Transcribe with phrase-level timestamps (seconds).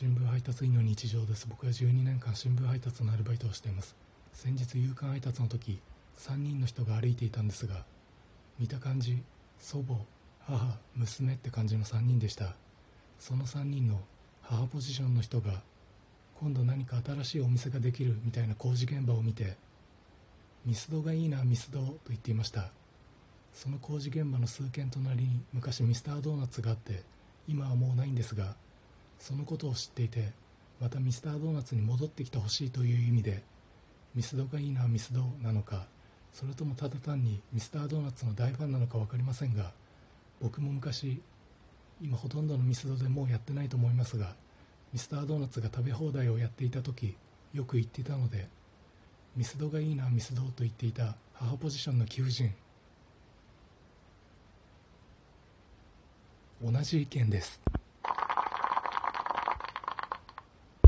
[0.00, 1.48] 新聞配達員の日常です。
[1.48, 3.96] 僕は12年間新聞配達のアルバイトをしています。
[4.32, 5.80] 先日夕刊配達の時
[6.18, 7.84] 3人の人が歩いていたんですが
[8.60, 9.20] 見た感じ
[9.58, 9.98] 祖母
[10.46, 12.54] 母娘って感じの3人でした。
[13.18, 13.98] その3人の
[14.42, 15.62] 母ポジションの人が
[16.38, 19.56] 今度何か新しいお店ができるみたいな工事現場を見て
[20.64, 22.70] ミスドがいいなミスドと言っていました。
[23.52, 27.02] その工事現場の数軒隣に昔ミスタードーナツがあって
[27.48, 28.54] 今はもうないんですが
[29.18, 30.32] そのことを知っていて
[30.80, 33.42] またミスタードーナツに戻ってきてほしいという意味で
[34.14, 35.86] ミスドがいいなミスドなのか
[36.32, 39.72] それともただ単にミスタードーナツの大ファンなのか分かりませんが
[40.40, 41.20] 僕も昔
[42.00, 44.34] 今ほとんどのミスドでもうやってないと思いますが
[44.92, 47.16] ミスタードーナツが食べ放題をやっていた時
[47.52, 48.48] よく言っていたので
[49.36, 52.52] ミスドがいいなミスドと言っていた母ポジションの貴婦人
[56.62, 57.77] 同じ意見です。